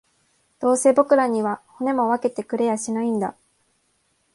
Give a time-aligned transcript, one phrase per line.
[0.59, 3.35] どうせ僕らには、骨も分けてくれやしないんだ